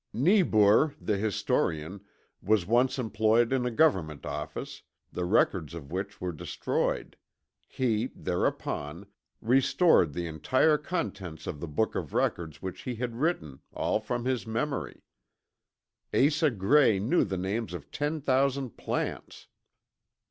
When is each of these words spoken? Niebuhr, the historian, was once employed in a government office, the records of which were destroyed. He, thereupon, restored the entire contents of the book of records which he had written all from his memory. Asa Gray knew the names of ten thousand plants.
Niebuhr, 0.13 0.95
the 0.99 1.19
historian, 1.19 2.01
was 2.41 2.65
once 2.65 2.97
employed 2.97 3.53
in 3.53 3.67
a 3.67 3.69
government 3.69 4.25
office, 4.25 4.81
the 5.13 5.25
records 5.25 5.75
of 5.75 5.91
which 5.91 6.19
were 6.19 6.31
destroyed. 6.31 7.15
He, 7.67 8.07
thereupon, 8.15 9.05
restored 9.41 10.13
the 10.13 10.25
entire 10.25 10.79
contents 10.79 11.45
of 11.45 11.59
the 11.59 11.67
book 11.67 11.93
of 11.93 12.15
records 12.15 12.63
which 12.63 12.81
he 12.81 12.95
had 12.95 13.17
written 13.17 13.61
all 13.73 13.99
from 13.99 14.25
his 14.25 14.47
memory. 14.47 15.03
Asa 16.11 16.49
Gray 16.49 16.97
knew 16.97 17.23
the 17.23 17.37
names 17.37 17.71
of 17.71 17.91
ten 17.91 18.21
thousand 18.21 18.77
plants. 18.77 19.49